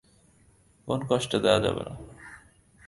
[0.87, 1.93] কোন কষ্ট দেয়া যাবে না।